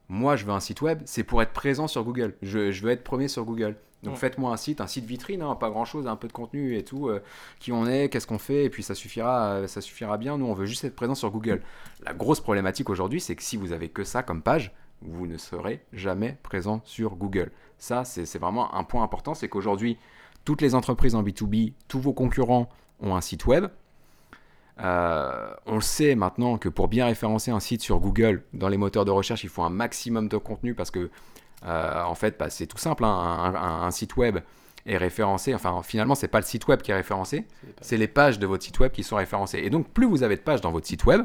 moi 0.09 0.35
je 0.35 0.45
veux 0.45 0.51
un 0.51 0.59
site 0.59 0.81
web, 0.81 1.01
c'est 1.05 1.23
pour 1.23 1.41
être 1.41 1.53
présent 1.53 1.87
sur 1.87 2.03
Google. 2.03 2.35
Je, 2.41 2.81
veux 2.81 2.91
être 2.91 3.03
premier 3.03 3.27
sur 3.27 3.45
Google. 3.45 3.77
Donc 4.03 4.17
faites-moi 4.17 4.51
un 4.51 4.57
site, 4.57 4.81
un 4.81 4.87
site 4.87 5.05
vitrine, 5.05 5.41
hein, 5.41 5.55
pas 5.55 5.69
grand-chose, 5.69 6.07
un 6.07 6.17
peu 6.17 6.27
de 6.27 6.33
contenu 6.33 6.75
et 6.75 6.83
tout, 6.83 7.07
euh, 7.07 7.23
qui 7.59 7.71
on 7.71 7.87
est, 7.87 8.09
qu'est-ce 8.09 8.27
qu'on 8.27 8.37
fait, 8.37 8.65
et 8.65 8.69
puis 8.69 8.83
ça 8.83 8.95
suffira, 8.95 9.45
euh, 9.45 9.67
ça 9.67 9.79
suffira 9.79 10.17
bien. 10.17 10.37
Nous, 10.37 10.45
on 10.45 10.53
veut 10.53 10.65
juste 10.65 10.83
être 10.83 10.95
présent 10.95 11.15
sur 11.15 11.31
Google. 11.31 11.61
La 12.03 12.13
grosse 12.13 12.41
problématique 12.41 12.89
aujourd'hui, 12.89 13.21
c'est 13.21 13.37
que 13.37 13.43
si 13.43 13.55
vous 13.55 13.71
avez 13.71 13.87
que 13.87 14.03
ça 14.03 14.21
comme 14.21 14.41
page, 14.41 14.73
vous 15.05 15.27
ne 15.27 15.37
serez 15.37 15.83
jamais 15.93 16.37
présent 16.43 16.81
sur 16.85 17.15
Google. 17.15 17.51
Ça, 17.77 18.05
c'est 18.05 18.37
vraiment 18.37 18.73
un 18.75 18.83
point 18.83 19.03
important, 19.03 19.33
c'est 19.33 19.49
qu'aujourd'hui, 19.49 19.97
toutes 20.45 20.61
les 20.61 20.75
entreprises 20.75 21.15
en 21.15 21.23
B2B, 21.23 21.73
tous 21.87 21.99
vos 21.99 22.13
concurrents 22.13 22.69
ont 22.99 23.15
un 23.15 23.21
site 23.21 23.45
web. 23.45 23.67
Euh, 24.79 25.53
on 25.65 25.81
sait 25.81 26.15
maintenant 26.15 26.57
que 26.57 26.67
pour 26.67 26.87
bien 26.87 27.05
référencer 27.05 27.51
un 27.51 27.59
site 27.59 27.81
sur 27.81 27.99
Google, 27.99 28.43
dans 28.53 28.69
les 28.69 28.77
moteurs 28.77 29.05
de 29.05 29.11
recherche, 29.11 29.43
il 29.43 29.49
faut 29.49 29.63
un 29.63 29.69
maximum 29.69 30.27
de 30.27 30.37
contenu 30.37 30.73
parce 30.73 30.91
que, 30.91 31.09
euh, 31.65 32.03
en 32.03 32.15
fait, 32.15 32.37
bah, 32.39 32.49
c'est 32.49 32.67
tout 32.67 32.77
simple. 32.77 33.05
Hein, 33.05 33.53
un, 33.55 33.91
site 33.91 34.17
web 34.17 34.39
est 34.85 34.97
référencé. 34.97 35.53
Enfin, 35.53 35.81
finalement, 35.83 36.15
c'est 36.15 36.27
pas 36.27 36.39
le 36.39 36.45
site 36.45 36.67
web 36.67 36.81
qui 36.81 36.91
est 36.91 36.95
référencé, 36.95 37.47
c'est 37.81 37.97
les 37.97 38.07
pages 38.07 38.39
de 38.39 38.47
votre 38.47 38.63
site 38.63 38.79
web 38.79 38.91
qui 38.91 39.03
sont 39.03 39.15
référencées. 39.15 39.59
Et 39.59 39.69
donc, 39.69 39.89
plus 39.89 40.05
vous 40.05 40.23
avez 40.23 40.35
de 40.35 40.41
pages 40.41 40.61
dans 40.61 40.71
votre 40.71 40.87
site 40.87 41.05
web, 41.05 41.21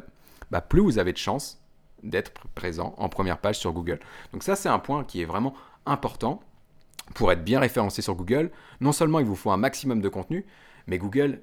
bah, 0.50 0.60
plus 0.60 0.80
vous 0.80 0.98
avez 0.98 1.12
de 1.12 1.18
chances 1.18 1.60
d'être 2.02 2.32
présent 2.54 2.94
en 2.98 3.08
première 3.08 3.38
page 3.38 3.58
sur 3.58 3.72
Google. 3.72 3.98
Donc 4.32 4.42
ça, 4.42 4.56
c'est 4.56 4.68
un 4.68 4.78
point 4.78 5.04
qui 5.04 5.20
est 5.22 5.24
vraiment 5.24 5.54
important 5.86 6.40
pour 7.14 7.32
être 7.32 7.44
bien 7.44 7.60
référencé 7.60 8.02
sur 8.02 8.14
Google. 8.14 8.50
Non 8.80 8.92
seulement 8.92 9.20
il 9.20 9.26
vous 9.26 9.36
faut 9.36 9.50
un 9.50 9.56
maximum 9.56 10.00
de 10.00 10.08
contenu, 10.08 10.46
mais 10.86 10.98
Google 10.98 11.42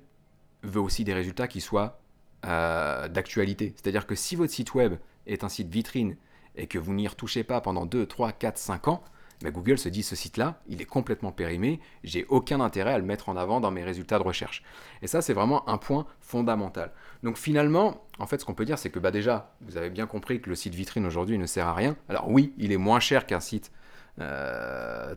veut 0.64 0.82
aussi 0.82 1.04
des 1.04 1.14
résultats 1.14 1.48
qui 1.48 1.62
soient 1.62 2.00
euh, 2.46 3.08
d'actualité. 3.08 3.74
C'est-à-dire 3.76 4.06
que 4.06 4.16
si 4.16 4.36
votre 4.36 4.54
site 4.54 4.74
web 4.74 4.96
est 5.26 5.44
un 5.44 5.50
site 5.50 5.70
vitrine 5.70 6.16
et 6.56 6.68
que 6.68 6.78
vous 6.78 6.94
n'y 6.94 7.08
retouchez 7.08 7.44
pas 7.44 7.62
pendant 7.62 7.86
2, 7.86 8.06
3, 8.06 8.32
4, 8.32 8.58
5 8.58 8.88
ans, 8.88 9.04
mais 9.44 9.52
Google 9.52 9.78
se 9.78 9.90
dit 9.90 10.04
ce 10.04 10.16
site-là, 10.16 10.60
il 10.68 10.82
est 10.82 10.86
complètement 10.86 11.32
périmé, 11.32 11.80
j'ai 12.04 12.26
aucun 12.30 12.62
intérêt 12.62 12.94
à 12.94 12.98
le 12.98 13.04
mettre 13.04 13.30
en 13.30 13.36
avant 13.36 13.60
dans 13.60 13.72
mes 13.72 13.84
résultats 13.84 14.18
de 14.18 14.24
recherche. 14.24 14.64
Et 15.02 15.08
ça, 15.08 15.22
c'est 15.22 15.34
vraiment 15.34 15.68
un 15.70 15.78
point 15.78 16.06
fondamental. 16.20 16.92
Donc 17.24 17.38
finalement, 17.38 18.06
en 18.20 18.28
fait, 18.28 18.40
ce 18.40 18.46
qu'on 18.46 18.54
peut 18.54 18.66
dire, 18.66 18.78
c'est 18.78 18.90
que 18.90 19.00
bah, 19.00 19.12
déjà, 19.12 19.54
vous 19.62 19.78
avez 19.78 19.90
bien 19.90 20.08
compris 20.08 20.42
que 20.42 20.50
le 20.50 20.56
site 20.56 20.76
vitrine 20.76 21.06
aujourd'hui 21.06 21.38
ne 21.38 21.46
sert 21.46 21.68
à 21.68 21.74
rien. 21.74 21.96
Alors 22.10 22.30
oui, 22.30 22.54
il 22.58 22.72
est 22.72 22.78
moins 22.78 23.00
cher 23.00 23.26
qu'un 23.26 23.40
site, 23.40 23.72
euh, 24.20 25.16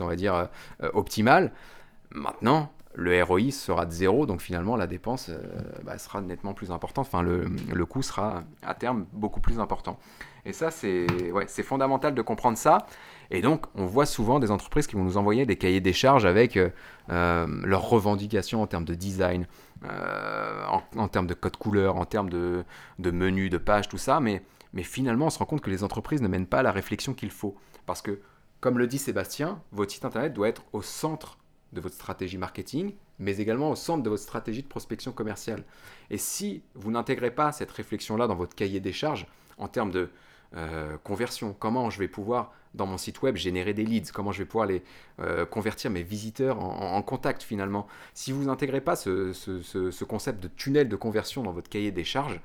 on 0.00 0.06
va 0.06 0.16
dire, 0.16 0.34
euh, 0.82 0.90
optimal. 0.94 1.52
Maintenant, 2.10 2.72
le 2.94 3.22
ROI 3.22 3.50
sera 3.50 3.86
de 3.86 3.90
zéro, 3.90 4.26
donc 4.26 4.40
finalement 4.40 4.76
la 4.76 4.86
dépense 4.86 5.28
euh, 5.28 5.38
bah, 5.84 5.98
sera 5.98 6.20
nettement 6.20 6.54
plus 6.54 6.70
importante, 6.70 7.06
enfin 7.06 7.22
le, 7.22 7.46
le, 7.72 7.86
coût 7.86 8.02
sera 8.02 8.44
à 8.62 8.74
terme 8.74 9.06
beaucoup 9.12 9.40
plus 9.40 9.58
important. 9.58 9.98
Et 10.46 10.52
ça, 10.52 10.70
c'est 10.70 11.06
ouais, 11.32 11.46
fondamental 11.46 12.14
de 12.14 12.22
comprendre 12.22 12.58
ça. 12.58 12.86
Et 13.30 13.40
donc, 13.40 13.64
on 13.74 13.86
voit 13.86 14.04
souvent 14.04 14.38
des 14.38 14.50
entreprises 14.50 14.86
qui 14.86 14.94
vont 14.94 15.04
nous 15.04 15.16
envoyer 15.16 15.46
des 15.46 15.56
cahiers 15.56 15.80
des 15.80 15.94
charges 15.94 16.26
avec 16.26 16.58
euh, 16.58 16.68
euh, 17.10 17.46
leurs 17.64 17.88
revendications 17.88 18.62
en 18.62 18.66
termes 18.66 18.84
de 18.84 18.94
design, 18.94 19.46
en, 20.96 21.08
termes 21.08 21.26
de 21.26 21.34
code 21.34 21.56
couleur, 21.56 21.96
en 21.96 22.04
termes 22.04 22.28
de, 22.28 22.64
de 22.98 23.10
menu, 23.10 23.48
de 23.48 23.58
page, 23.58 23.88
tout 23.88 23.98
ça. 23.98 24.20
Mais, 24.20 24.42
mais 24.74 24.82
finalement, 24.82 25.26
on 25.26 25.30
se 25.30 25.38
rend 25.38 25.46
compte 25.46 25.62
que 25.62 25.70
les 25.70 25.82
entreprises 25.82 26.20
ne 26.20 26.28
mènent 26.28 26.46
pas 26.46 26.62
la 26.62 26.72
réflexion 26.72 27.14
qu'il 27.14 27.30
faut. 27.30 27.56
Parce 27.86 28.02
que, 28.02 28.20
comme 28.60 28.78
le 28.78 28.86
dit 28.86 28.98
Sébastien, 28.98 29.60
votre 29.72 29.92
site 29.92 30.04
internet 30.04 30.34
doit 30.34 30.48
être 30.48 30.62
au 30.74 30.82
centre 30.82 31.38
de 31.74 31.80
votre 31.80 31.94
stratégie 31.94 32.38
marketing, 32.38 32.94
mais 33.18 33.38
également 33.38 33.70
au 33.70 33.76
centre 33.76 34.02
de 34.02 34.10
votre 34.10 34.22
stratégie 34.22 34.62
de 34.62 34.68
prospection 34.68 35.12
commerciale. 35.12 35.64
Et 36.10 36.18
si 36.18 36.62
vous 36.74 36.90
n'intégrez 36.90 37.30
pas 37.30 37.52
cette 37.52 37.70
réflexion-là 37.70 38.26
dans 38.26 38.34
votre 38.34 38.54
cahier 38.54 38.80
des 38.80 38.92
charges 38.92 39.26
en 39.58 39.68
termes 39.68 39.90
de 39.90 40.10
euh, 40.56 40.96
conversion, 41.02 41.54
comment 41.58 41.90
je 41.90 41.98
vais 41.98 42.08
pouvoir 42.08 42.52
dans 42.74 42.86
mon 42.86 42.98
site 42.98 43.22
web 43.22 43.36
générer 43.36 43.74
des 43.74 43.84
leads, 43.84 44.12
comment 44.12 44.32
je 44.32 44.38
vais 44.38 44.44
pouvoir 44.44 44.66
les 44.66 44.82
euh, 45.20 45.46
convertir 45.46 45.90
mes 45.90 46.02
visiteurs 46.02 46.60
en, 46.60 47.02
contact 47.02 47.42
finalement. 47.42 47.86
Si 48.14 48.32
vous 48.32 48.44
n'intégrez 48.44 48.80
pas 48.80 48.96
ce, 48.96 50.04
concept 50.04 50.42
de 50.42 50.48
tunnel 50.48 50.88
de 50.88 50.96
conversion 50.96 51.42
dans 51.42 51.52
votre 51.52 51.68
cahier 51.68 51.92
des 51.92 52.04
charges, 52.04 52.40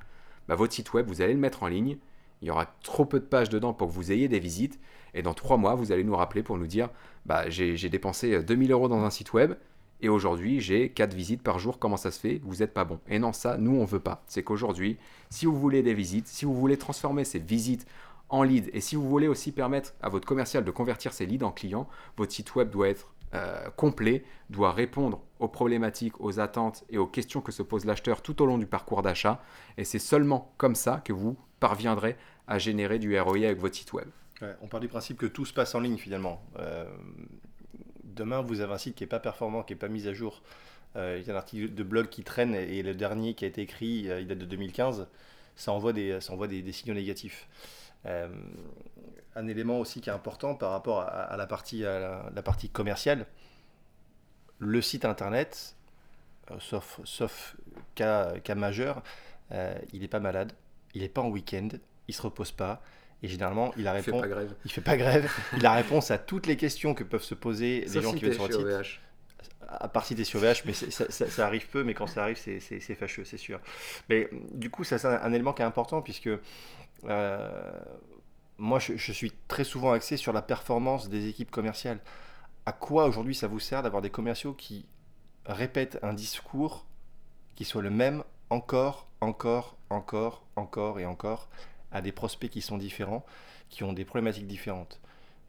bah, 0.48 0.55
votre 0.55 0.74
site 0.74 0.93
web, 0.93 1.07
vous 1.07 1.21
allez 1.21 1.33
le 1.33 1.39
mettre 1.39 1.63
en 1.63 1.67
ligne, 1.67 1.98
il 2.41 2.48
y 2.48 2.51
aura 2.51 2.65
trop 2.84 3.05
peu 3.05 3.19
de 3.19 3.25
pages 3.25 3.50
dedans 3.50 3.74
pour 3.74 3.88
que 3.88 3.93
vous 3.93 4.12
ayez 4.12 4.27
des 4.27 4.39
visites, 4.39 4.79
et 5.13 5.22
dans 5.22 5.34
trois 5.34 5.58
mois, 5.58 5.75
vous 5.75 5.91
allez 5.91 6.03
nous 6.03 6.15
rappeler 6.15 6.43
pour 6.43 6.58
nous 6.58 6.67
dire 6.67 6.89
bah, 7.25 7.50
j'ai 7.50 7.89
dépensé 7.89 8.43
2000 8.43 8.72
euros 8.72 8.88
dans 8.88 9.03
un 9.03 9.10
site 9.10 9.34
web 9.34 9.53
et 10.01 10.10
aujourd'hui 10.10 10.62
j'ai 10.62 10.89
4 10.89 11.13
visites 11.13 11.41
par 11.41 11.60
jour, 11.60 11.79
comment 11.79 11.98
ça 11.98 12.12
se 12.12 12.19
fait? 12.19 12.39
Vous 12.43 12.58
n'êtes 12.58 12.74
pas 12.74 12.86
bon. 12.86 13.00
Et 13.08 13.19
non, 13.19 13.34
ça, 13.34 13.58
nous, 13.58 13.75
on 13.75 13.86
veut 13.86 14.00
pas. 14.00 14.24
C'est 14.27 14.43
qu'aujourd'hui, 14.43 14.98
si 15.29 15.46
vous 15.46 15.60
voulez 15.60 15.84
des 15.84 15.93
visites, 15.93 16.27
si 16.27 16.46
vous 16.46 16.53
voulez 16.53 16.77
transformer 16.77 17.25
ces 17.25 17.39
visites 17.39 17.86
en 18.29 18.43
leads 18.43 18.69
et 18.74 18.81
si 18.81 18.96
vous 18.96 19.10
voulez 19.10 19.27
aussi 19.27 19.51
permettre 19.51 19.93
à 20.01 20.10
votre 20.10 20.27
commercial 20.27 20.63
de 20.63 20.72
convertir 20.72 21.13
ces 21.13 21.25
leads 21.25 21.46
en 21.46 21.51
clients, 21.51 21.88
votre 22.17 22.31
site 22.31 22.55
web 22.55 22.69
doit 22.69 22.89
être 22.89 23.12
euh, 23.34 23.69
complet, 23.75 24.24
doit 24.50 24.72
répondre 24.72 25.22
aux 25.39 25.48
problématiques, 25.48 26.19
aux 26.19 26.39
attentes 26.39 26.84
et 26.89 26.98
aux 26.98 27.08
questions 27.08 27.41
que 27.41 27.51
se 27.51 27.62
pose 27.62 27.86
l'acheteur 27.86 28.22
tout 28.22 28.41
au 28.41 28.46
long 28.46 28.58
du 28.58 28.65
parcours 28.65 29.01
d'achat. 29.01 29.41
Et 29.77 29.84
c'est 29.84 30.00
seulement 30.00 30.53
comme 30.58 30.75
ça 30.75 31.01
que 31.03 31.13
vous 31.13 31.38
parviendrez 31.59 32.17
à 32.47 32.59
générer 32.59 32.99
du 32.99 33.19
ROI 33.19 33.45
avec 33.45 33.59
votre 33.59 33.75
site 33.75 33.93
web. 33.93 34.07
on 34.61 34.67
part 34.67 34.79
du 34.79 34.87
principe 34.87 35.17
que 35.17 35.25
tout 35.25 35.45
se 35.45 35.53
passe 35.53 35.75
en 35.75 35.79
ligne 35.79 35.97
finalement. 35.97 36.41
Euh, 36.59 36.85
demain, 38.03 38.41
vous 38.41 38.61
avez 38.61 38.73
un 38.73 38.77
site 38.77 38.95
qui 38.95 39.03
n'est 39.03 39.09
pas 39.09 39.19
performant, 39.19 39.63
qui 39.63 39.73
n'est 39.73 39.79
pas 39.79 39.87
mis 39.87 40.07
à 40.07 40.13
jour. 40.13 40.41
il 40.95 41.23
y 41.25 41.29
a 41.29 41.33
un 41.33 41.37
article 41.37 41.73
de 41.73 41.83
blog 41.83 42.09
qui 42.09 42.23
traîne 42.23 42.55
et 42.55 42.81
le 42.81 42.95
dernier 42.95 43.33
qui 43.33 43.45
a 43.45 43.47
été 43.47 43.61
écrit, 43.61 44.07
il 44.07 44.27
date 44.27 44.37
de 44.39 44.45
2015. 44.45 45.07
Ça 45.55 45.71
envoie 45.71 45.93
des, 45.93 46.21
ça 46.21 46.33
envoie 46.33 46.47
des, 46.47 46.71
signaux 46.71 46.95
négatifs. 46.95 47.47
un 48.05 49.47
élément 49.47 49.79
aussi 49.79 50.01
qui 50.01 50.09
est 50.09 50.13
important 50.13 50.55
par 50.55 50.71
rapport 50.71 51.01
à, 51.01 51.35
la, 51.37 51.47
partie, 51.47 51.81
la 51.81 52.41
partie 52.43 52.69
commerciale, 52.69 53.25
le 54.59 54.81
site 54.81 55.05
internet, 55.05 55.75
sauf, 56.59 56.99
sauf 57.03 57.55
cas, 57.95 58.39
cas 58.39 58.55
majeur, 58.55 59.03
euh, 59.51 59.73
il 59.93 60.01
n'est 60.01 60.07
pas 60.07 60.19
malade, 60.19 60.53
il 60.93 61.01
n'est 61.01 61.10
pas 61.10 61.22
en 61.22 61.29
week-end, 61.29 61.69
il 62.08 62.13
se 62.13 62.22
repose 62.22 62.51
pas. 62.51 62.81
Et 63.22 63.27
généralement, 63.27 63.74
il 63.77 63.88
a 63.88 63.91
réponse. 63.91 64.08
Il 64.08 64.22
fait 64.22 64.22
pas 64.22 64.27
grève. 64.27 64.55
Il 64.65 64.72
fait 64.72 64.81
pas 64.81 64.98
grève. 64.98 65.31
il 65.58 65.65
a 65.65 65.74
réponse 65.74 66.10
à 66.12 66.17
toutes 66.17 66.48
les 66.48 66.55
questions 66.55 66.93
que 66.93 67.03
peuvent 67.03 67.24
se 67.24 67.36
poser 67.36 67.86
les 67.86 68.01
gens 68.01 68.13
qui 68.13 68.22
viennent 68.22 68.34
sur 68.34 68.48
le 68.48 68.84
site. 68.84 69.00
À 69.67 69.88
part 69.88 70.05
si 70.05 70.25
sur 70.25 70.39
VH, 70.39 70.63
mais 70.65 70.74
ça, 70.74 71.46
arrive 71.46 71.67
peu, 71.67 71.84
mais 71.84 71.93
quand 71.93 72.08
ça 72.08 72.24
arrive, 72.24 72.38
c'est 72.38 72.96
fâcheux, 72.96 73.24
c'est 73.24 73.38
sûr. 73.38 73.60
Mais 74.10 74.29
du 74.53 74.69
coup, 74.69 74.84
ça 74.84 74.98
c'est 74.98 75.08
un, 75.08 75.31
élément 75.31 75.53
qui 75.53 75.62
est 75.62 75.65
important 75.65 76.01
puisque 76.01 76.29
euh, 77.05 77.72
moi, 78.58 78.79
je, 78.79 78.96
je, 78.96 79.12
suis 79.12 79.31
très 79.48 79.63
souvent 79.63 79.91
axé 79.91 80.17
sur 80.17 80.34
la 80.34 80.41
performance 80.41 81.10
des 81.10 81.27
équipes 81.27 81.51
commerciales. 81.51 82.00
À 82.65 82.72
quoi 82.72 83.05
aujourd'hui 83.05 83.36
ça 83.36 83.48
vous 83.48 83.60
sert 83.60 83.84
d'avoir 83.84 84.01
des 84.01 84.10
commerciaux 84.10 84.53
qui 84.53 84.86
répètent 85.46 86.00
un 86.01 86.13
discours 86.13 86.86
qui 87.55 87.65
soit 87.65 87.81
le 87.81 87.89
même 87.89 88.24
encore, 88.50 89.08
encore, 89.22 89.78
encore, 89.89 90.46
encore 90.55 91.00
et 91.00 91.05
encore 91.05 91.50
à 91.91 92.01
des 92.01 92.12
prospects 92.12 92.50
qui 92.50 92.62
sont 92.62 92.77
différents, 92.77 93.25
qui 93.69 93.84
ont 93.84 93.93
des 93.93 94.05
problématiques 94.05 94.48
différentes. 94.48 95.00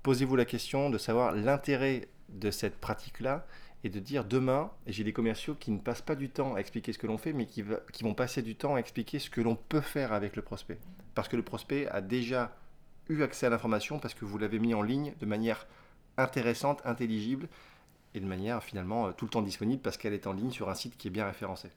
Posez-vous 0.03 0.37
la 0.37 0.45
question 0.45 0.91
de 0.91 0.99
savoir 0.99 1.33
l'intérêt 1.33 2.09
de 2.31 2.51
cette 2.51 2.79
pratique-là 2.79 3.47
et 3.85 3.89
de 3.89 3.99
dire 3.99 4.25
demain, 4.25 4.71
j'ai 4.87 5.05
des 5.05 5.13
commerciaux 5.13 5.55
qui 5.55 5.71
ne 5.71 5.79
passent 5.79 6.03
pas 6.03 6.15
du 6.15 6.29
temps 6.29 6.55
à 6.55 6.59
expliquer 6.59 6.93
ce 6.93 6.99
que 6.99 7.07
l'on 7.07 7.19
fait, 7.19 7.33
mais 7.33 7.47
qui, 7.47 7.63
vont 7.63 8.15
passer 8.15 8.43
du 8.43 8.55
temps 8.55 8.75
à 8.75 8.79
expliquer 8.79 9.19
ce 9.19 9.31
que 9.31 9.41
l'on 9.41 9.57
peut 9.57 9.81
faire 9.81 10.13
avec 10.13 10.37
le 10.37 10.43
prospect. 10.43 10.79
Parce 11.15 11.29
que 11.29 11.37
le 11.37 11.43
prospect 11.43 11.89
a 11.89 12.01
déjà 12.01 12.55
eu 13.09 13.23
accès 13.23 13.47
à 13.47 13.51
l'information, 13.51 13.99
parce 13.99 14.15
que 14.15 14.25
vous 14.25 14.39
l'avez 14.39 14.59
mis 14.59 14.75
en 14.75 14.83
ligne 14.83 15.15
de 15.19 15.27
manière 15.27 15.67
intéressante, 16.17 16.83
intelligible, 16.85 17.49
et 18.15 18.21
de 18.21 18.27
manière 18.27 18.63
finalement 18.63 19.07
euh, 19.07 19.13
tout 19.13 19.25
le 19.25 19.31
temps 19.31 19.43
disponible, 19.43 19.81
parce 19.83 19.97
qu'elle 19.97 20.15
est 20.15 20.27
en 20.27 20.33
ligne 20.33 20.51
sur 20.51 20.69
un 20.69 20.75
site 20.75 20.97
qui 20.97 21.09
est 21.09 21.11
bien 21.11 21.27
référencé. 21.27 21.69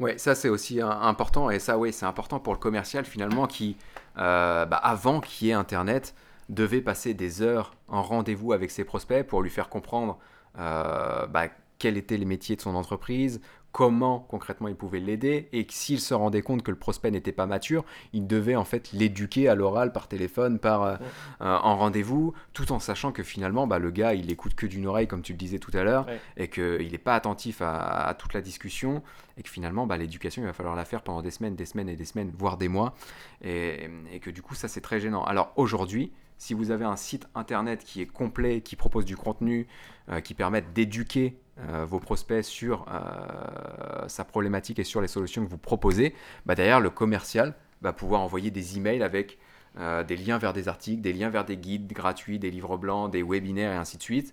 Oui, 0.00 0.12
ça 0.16 0.34
c'est 0.34 0.48
aussi 0.48 0.80
important, 0.80 1.50
et 1.50 1.60
ça 1.60 1.78
oui, 1.78 1.92
c'est 1.92 2.06
important 2.06 2.40
pour 2.40 2.52
le 2.52 2.58
commercial 2.58 3.04
finalement 3.04 3.46
qui, 3.46 3.76
euh, 4.18 4.66
bah, 4.66 4.76
avant 4.76 5.20
qu'il 5.20 5.46
y 5.46 5.50
ait 5.50 5.54
Internet, 5.54 6.14
devait 6.48 6.80
passer 6.80 7.14
des 7.14 7.42
heures 7.42 7.74
en 7.88 8.02
rendez-vous 8.02 8.52
avec 8.52 8.70
ses 8.70 8.84
prospects 8.84 9.24
pour 9.24 9.40
lui 9.40 9.50
faire 9.50 9.68
comprendre 9.68 10.18
euh, 10.58 11.26
bah, 11.28 11.46
quels 11.78 11.96
étaient 11.96 12.16
les 12.16 12.24
métiers 12.24 12.56
de 12.56 12.60
son 12.60 12.74
entreprise, 12.74 13.40
comment 13.74 14.20
concrètement 14.20 14.68
il 14.68 14.76
pouvait 14.76 15.00
l'aider 15.00 15.48
et 15.52 15.66
s'il 15.68 16.00
se 16.00 16.14
rendait 16.14 16.42
compte 16.42 16.62
que 16.62 16.70
le 16.70 16.76
prospect 16.76 17.10
n'était 17.10 17.32
pas 17.32 17.46
mature, 17.46 17.84
il 18.12 18.28
devait 18.28 18.54
en 18.54 18.64
fait 18.64 18.92
l'éduquer 18.92 19.48
à 19.48 19.56
l'oral, 19.56 19.90
par 19.90 20.06
téléphone, 20.06 20.60
par 20.60 20.84
euh, 20.84 20.96
en 21.40 21.76
rendez-vous, 21.76 22.34
tout 22.52 22.70
en 22.70 22.78
sachant 22.78 23.10
que 23.10 23.24
finalement 23.24 23.66
bah, 23.66 23.80
le 23.80 23.90
gars 23.90 24.14
il 24.14 24.30
écoute 24.30 24.54
que 24.54 24.66
d'une 24.66 24.86
oreille 24.86 25.08
comme 25.08 25.22
tu 25.22 25.32
le 25.32 25.38
disais 25.38 25.58
tout 25.58 25.72
à 25.74 25.82
l'heure 25.82 26.06
et 26.36 26.46
qu'il 26.46 26.92
n'est 26.92 26.98
pas 26.98 27.16
attentif 27.16 27.62
à, 27.62 28.14
toute 28.16 28.32
la 28.32 28.40
discussion 28.40 29.02
et 29.36 29.42
que 29.42 29.48
finalement 29.48 29.88
bah, 29.88 29.96
l'éducation 29.96 30.40
il 30.42 30.46
va 30.46 30.52
falloir 30.52 30.76
la 30.76 30.84
faire 30.84 31.02
pendant 31.02 31.20
des 31.20 31.32
semaines, 31.32 31.56
des 31.56 31.66
semaines 31.66 31.88
et 31.88 31.96
des 31.96 32.04
semaines, 32.04 32.30
voire 32.38 32.56
des 32.56 32.68
mois 32.68 32.94
et, 33.42 33.90
et 34.12 34.20
que 34.20 34.30
du 34.30 34.40
coup 34.40 34.54
ça 34.54 34.68
c'est 34.68 34.82
très 34.82 35.00
gênant. 35.00 35.24
Alors 35.24 35.52
aujourd'hui 35.56 36.12
si 36.44 36.52
vous 36.52 36.70
avez 36.70 36.84
un 36.84 36.96
site 36.96 37.26
internet 37.34 37.82
qui 37.84 38.02
est 38.02 38.06
complet, 38.06 38.60
qui 38.60 38.76
propose 38.76 39.06
du 39.06 39.16
contenu, 39.16 39.66
euh, 40.10 40.20
qui 40.20 40.34
permet 40.34 40.60
d'éduquer 40.60 41.38
euh, 41.58 41.86
vos 41.86 42.00
prospects 42.00 42.44
sur 42.44 42.84
euh, 42.92 44.06
sa 44.08 44.26
problématique 44.26 44.78
et 44.78 44.84
sur 44.84 45.00
les 45.00 45.08
solutions 45.08 45.42
que 45.42 45.48
vous 45.48 45.56
proposez, 45.56 46.14
bah 46.44 46.54
derrière 46.54 46.80
le 46.80 46.90
commercial 46.90 47.54
va 47.80 47.94
pouvoir 47.94 48.20
envoyer 48.20 48.50
des 48.50 48.76
emails 48.76 49.02
avec 49.02 49.38
des 50.06 50.16
liens 50.16 50.38
vers 50.38 50.52
des 50.52 50.68
articles, 50.68 51.00
des 51.00 51.12
liens 51.12 51.30
vers 51.30 51.44
des 51.44 51.56
guides 51.56 51.92
gratuits, 51.92 52.38
des 52.38 52.52
livres 52.52 52.76
blancs, 52.76 53.10
des 53.10 53.24
webinaires 53.24 53.72
et 53.72 53.76
ainsi 53.76 53.96
de 53.96 54.02
suite. 54.04 54.32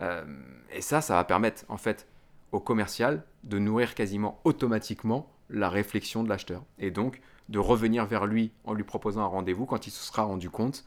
et 0.00 0.80
ça, 0.80 1.00
ça 1.00 1.14
va 1.14 1.22
permettre 1.22 1.64
en 1.68 1.76
fait 1.76 2.08
au 2.50 2.58
commercial 2.58 3.22
de 3.44 3.60
nourrir 3.60 3.94
quasiment 3.94 4.40
automatiquement 4.42 5.30
la 5.48 5.68
réflexion 5.68 6.24
de 6.24 6.28
l'acheteur 6.28 6.64
et 6.80 6.90
donc 6.90 7.20
de 7.48 7.60
revenir 7.60 8.04
vers 8.04 8.26
lui 8.26 8.50
en 8.64 8.74
lui 8.74 8.82
proposant 8.82 9.20
un 9.20 9.26
rendez-vous 9.26 9.64
quand 9.64 9.86
il 9.86 9.92
se 9.92 10.02
sera 10.02 10.24
rendu 10.24 10.50
compte 10.50 10.84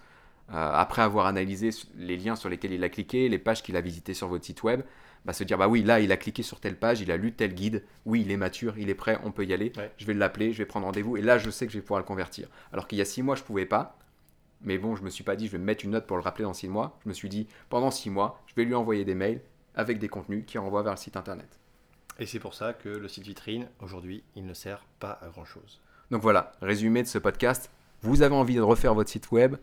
après 0.50 1.02
avoir 1.02 1.26
analysé 1.26 1.70
les 1.96 2.18
liens 2.18 2.36
sur 2.36 2.50
lesquels 2.50 2.74
il 2.74 2.84
a 2.84 2.90
cliqué, 2.90 3.30
les 3.30 3.40
pages 3.40 3.64
qu'il 3.64 3.76
a 3.76 3.82
visitées 3.82 4.14
sur 4.14 4.28
votre 4.28 4.46
site 4.46 4.64
web, 4.64 4.82
bah, 5.26 5.34
se 5.34 5.44
dire 5.44 5.58
bah 5.58 5.68
oui, 5.68 5.84
là 5.84 6.00
il 6.00 6.12
a 6.12 6.18
cliqué 6.18 6.44
sur 6.44 6.60
telle 6.60 6.78
page, 6.78 7.02
il 7.02 7.12
a 7.12 7.18
lu 7.18 7.32
tel 7.32 7.54
guide, 7.54 7.84
oui, 8.06 8.22
il 8.22 8.32
est 8.32 8.38
mature, 8.38 8.78
il 8.78 8.90
est 8.90 8.96
prêt, 8.96 9.20
on 9.24 9.32
peut 9.32 9.46
y 9.46 9.54
aller, 9.54 9.72
je 9.98 10.06
vais 10.06 10.14
l'appeler, 10.14 10.52
je 10.52 10.58
vais 10.58 10.66
prendre 10.66 10.86
rendez-vous, 10.86 11.18
et 11.18 11.22
là 11.22 11.38
je 11.38 11.50
sais 11.50 11.66
que 11.66 11.72
je 11.72 11.78
vais 11.78 11.82
pouvoir 11.82 12.00
le 12.00 12.06
convertir. 12.06 12.50
Alors 12.72 12.88
qu'il 12.88 12.98
y 12.98 13.02
a 13.02 13.06
six 13.06 13.24
mois, 13.24 13.36
je 13.36 13.44
pouvais 13.44 13.66
pas, 13.66 13.98
mais 14.62 14.78
bon, 14.78 14.96
je 14.96 15.04
me 15.04 15.10
suis 15.10 15.24
pas 15.24 15.36
dit 15.36 15.48
je 15.48 15.54
vais 15.54 15.58
me 15.60 15.64
mettre 15.64 15.86
une 15.86 15.92
note 15.92 16.06
pour 16.06 16.18
le 16.18 16.24
rappeler 16.24 16.44
dans 16.44 16.54
six 16.54 16.68
mois, 16.68 17.00
je 17.04 17.10
me 17.10 17.14
suis 17.14 17.30
dit 17.30 17.48
pendant 17.70 17.90
six 17.90 18.10
mois, 18.10 18.42
je 18.48 18.56
vais 18.56 18.66
lui 18.66 18.76
envoyer 18.76 19.06
des 19.06 19.16
mails 19.16 19.42
avec 19.76 19.98
des 19.98 20.10
contenus 20.10 20.44
qui 20.46 20.58
renvoient 20.58 20.84
vers 20.84 20.94
le 20.94 20.98
site 20.98 21.18
internet. 21.18 21.60
Et 22.20 22.26
c'est 22.26 22.40
pour 22.40 22.54
ça 22.54 22.74
que 22.74 22.90
le 22.90 23.08
site 23.08 23.24
vitrine, 23.24 23.68
aujourd'hui, 23.80 24.24
il 24.36 24.46
ne 24.46 24.54
sert 24.54 24.86
pas 25.00 25.20
à 25.22 25.30
grand 25.30 25.46
chose. 25.46 25.82
Donc 26.12 26.22
voilà, 26.22 26.52
résumé 26.62 27.02
de 27.02 27.08
ce 27.08 27.18
podcast. 27.18 27.72
Vous 28.02 28.22
avez 28.22 28.36
envie 28.36 28.56
de 28.56 28.62
refaire 28.62 28.94
votre 28.94 29.10
site 29.10 29.32
web, 29.32 29.56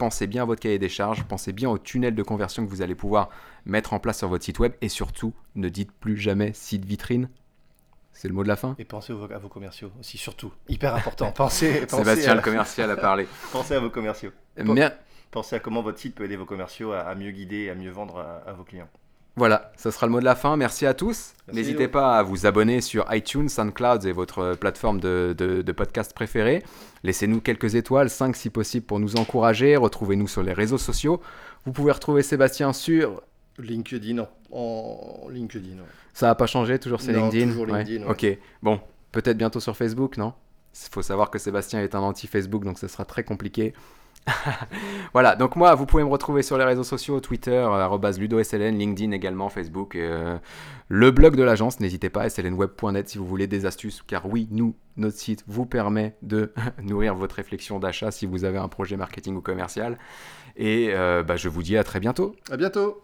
pensez 0.00 0.26
bien 0.26 0.42
à 0.42 0.44
votre 0.46 0.62
cahier 0.62 0.78
des 0.78 0.88
charges, 0.88 1.24
pensez 1.24 1.52
bien 1.52 1.68
au 1.68 1.76
tunnel 1.76 2.14
de 2.14 2.22
conversion 2.22 2.64
que 2.64 2.70
vous 2.70 2.80
allez 2.80 2.94
pouvoir 2.94 3.28
mettre 3.66 3.92
en 3.92 4.00
place 4.00 4.16
sur 4.16 4.28
votre 4.28 4.42
site 4.42 4.58
web 4.58 4.72
et 4.80 4.88
surtout, 4.88 5.34
ne 5.56 5.68
dites 5.68 5.92
plus 5.92 6.16
jamais 6.16 6.54
site 6.54 6.86
vitrine. 6.86 7.28
C'est 8.10 8.26
le 8.26 8.32
mot 8.32 8.42
de 8.42 8.48
la 8.48 8.56
fin? 8.56 8.74
Et 8.78 8.86
pensez 8.86 9.12
à 9.12 9.38
vos 9.38 9.48
commerciaux 9.50 9.92
aussi, 10.00 10.16
surtout. 10.16 10.52
Hyper 10.68 10.94
important. 10.94 11.30
Pensez, 11.36 11.86
Sébastien, 11.86 12.34
le 12.34 12.40
commercial, 12.40 12.90
a 12.90 12.96
parlé. 12.96 13.28
pensez 13.52 13.74
à 13.74 13.80
vos 13.80 13.90
commerciaux. 13.90 14.30
Pensez 15.30 15.56
à 15.56 15.60
comment 15.60 15.82
votre 15.82 15.98
site 15.98 16.14
peut 16.14 16.24
aider 16.24 16.36
vos 16.36 16.46
commerciaux 16.46 16.92
à, 16.92 17.14
mieux 17.14 17.30
guider 17.30 17.64
et 17.64 17.70
à 17.70 17.74
mieux 17.74 17.90
vendre 17.90 18.18
à 18.18 18.52
vos 18.54 18.64
clients. 18.64 18.88
Voilà, 19.36 19.72
ce 19.76 19.90
sera 19.90 20.06
le 20.06 20.12
mot 20.12 20.20
de 20.20 20.24
la 20.24 20.34
fin. 20.34 20.56
Merci 20.56 20.86
à 20.86 20.94
tous. 20.94 21.32
N'hésitez 21.52 21.88
pas 21.88 22.18
à 22.18 22.22
vous 22.22 22.46
abonner 22.46 22.80
sur 22.80 23.06
iTunes, 23.14 23.48
SoundCloud 23.48 24.04
et 24.04 24.12
votre 24.12 24.54
plateforme 24.54 25.00
de, 25.00 25.34
de, 25.36 25.72
podcast 25.72 26.12
préférée. 26.12 26.62
Laissez-nous 27.04 27.40
quelques 27.40 27.74
étoiles, 27.74 28.10
5 28.10 28.36
si 28.36 28.50
possible, 28.50 28.86
pour 28.86 29.00
nous 29.00 29.16
encourager. 29.16 29.76
Retrouvez-nous 29.76 30.28
sur 30.28 30.42
les 30.42 30.52
réseaux 30.52 30.78
sociaux. 30.78 31.20
Vous 31.64 31.72
pouvez 31.72 31.92
retrouver 31.92 32.22
Sébastien 32.22 32.72
sur 32.72 33.22
LinkedIn. 33.58 34.26
En 34.50 35.28
LinkedIn. 35.30 35.76
Ça 36.12 36.26
n'a 36.26 36.34
pas 36.34 36.46
changé, 36.46 36.78
toujours 36.78 37.00
c'est 37.00 37.12
LinkedIn. 37.12 37.46
Toujours 37.46 37.66
LinkedIn. 37.66 38.06
Ok, 38.08 38.26
bon, 38.62 38.80
peut-être 39.12 39.38
bientôt 39.38 39.60
sur 39.60 39.76
Facebook, 39.76 40.16
non? 40.16 40.34
Il 40.74 40.92
faut 40.92 41.02
savoir 41.02 41.30
que 41.30 41.38
Sébastien 41.38 41.80
est 41.80 41.94
un 41.94 42.00
anti-Facebook, 42.00 42.64
donc 42.64 42.78
ce 42.78 42.88
sera 42.88 43.04
très 43.04 43.24
compliqué. 43.24 43.74
voilà, 45.12 45.36
donc 45.36 45.56
moi, 45.56 45.74
vous 45.74 45.86
pouvez 45.86 46.04
me 46.04 46.08
retrouver 46.08 46.42
sur 46.42 46.58
les 46.58 46.64
réseaux 46.64 46.84
sociaux, 46.84 47.20
Twitter, 47.20 47.52
euh, 47.52 48.12
ludosln, 48.18 48.78
LinkedIn 48.78 49.12
également, 49.12 49.48
Facebook, 49.48 49.96
euh, 49.96 50.38
le 50.88 51.10
blog 51.10 51.36
de 51.36 51.42
l'agence, 51.42 51.80
n'hésitez 51.80 52.10
pas, 52.10 52.28
slnweb.net 52.28 53.08
si 53.08 53.18
vous 53.18 53.26
voulez 53.26 53.46
des 53.46 53.66
astuces, 53.66 54.02
car 54.06 54.26
oui, 54.26 54.48
nous, 54.50 54.74
notre 54.96 55.16
site 55.16 55.44
vous 55.46 55.66
permet 55.66 56.16
de 56.22 56.52
nourrir 56.82 57.14
votre 57.14 57.36
réflexion 57.36 57.78
d'achat 57.78 58.10
si 58.10 58.26
vous 58.26 58.44
avez 58.44 58.58
un 58.58 58.68
projet 58.68 58.96
marketing 58.96 59.36
ou 59.36 59.40
commercial. 59.40 59.98
Et 60.56 60.90
euh, 60.90 61.22
bah, 61.22 61.36
je 61.36 61.48
vous 61.48 61.62
dis 61.62 61.76
à 61.76 61.84
très 61.84 62.00
bientôt. 62.00 62.36
À 62.50 62.56
bientôt 62.56 63.02